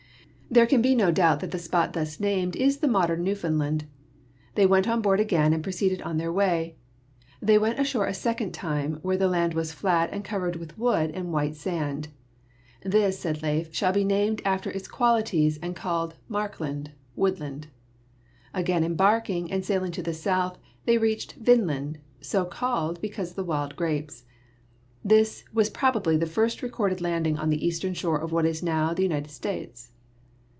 There 0.53 0.65
can 0.67 0.81
be 0.81 0.95
no 0.95 1.11
doubt 1.11 1.39
that 1.39 1.51
the 1.51 1.57
spot 1.57 1.93
thus 1.93 2.19
named 2.19 2.57
is 2.57 2.79
the 2.79 2.87
modern 2.89 3.23
New 3.23 3.35
foundland. 3.35 3.85
They 4.55 4.65
went 4.65 4.85
on 4.85 5.01
board 5.01 5.21
again 5.21 5.53
and 5.53 5.63
proceeded 5.63 6.01
on 6.01 6.17
their 6.17 6.29
way. 6.33 6.75
They 7.41 7.57
went 7.57 7.79
ashore 7.79 8.05
a 8.05 8.13
second 8.13 8.51
time 8.53 8.95
where 9.01 9.15
the 9.15 9.29
land 9.29 9.53
was 9.53 9.71
flat 9.71 10.09
and 10.11 10.25
covered 10.25 10.57
with 10.57 10.77
wood 10.77 11.09
and 11.11 11.31
white 11.31 11.55
sand. 11.55 12.09
''This," 12.83 13.17
said 13.17 13.41
Leif, 13.41 13.73
"shall 13.73 13.93
be 13.93 14.03
named 14.03 14.41
after 14.43 14.69
its 14.69 14.89
qualities 14.89 15.57
and 15.61 15.73
called 15.73 16.15
Markland" 16.27 16.91
(woodland). 17.15 17.67
Again 18.53 18.83
embarking 18.83 19.49
and 19.53 19.63
sailing 19.63 19.93
to 19.93 20.03
the 20.03 20.13
south, 20.13 20.57
they 20.83 20.97
reached 20.97 21.35
'Vinland/ 21.39 21.97
so 22.19 22.43
called 22.43 22.99
be 22.99 23.07
cause 23.07 23.29
of 23.29 23.35
the 23.37 23.45
wild 23.47 23.77
grapes. 23.77 24.25
This 25.01 25.45
was 25.53 25.69
probably 25.69 26.17
the 26.17 26.25
first 26.25 26.61
recorded 26.61 26.99
landing 26.99 27.37
on 27.39 27.51
the 27.51 27.65
eastern 27.65 27.93
shore 27.93 28.19
of 28.19 28.33
what 28.33 28.45
is 28.45 28.61
now 28.61 28.93
the 28.93 29.03
United 29.03 29.31
States. 29.31 29.93